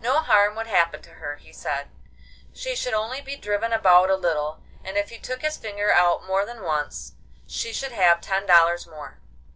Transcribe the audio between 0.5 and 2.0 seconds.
should happen to her, he said;